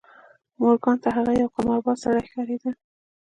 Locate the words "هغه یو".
1.17-1.53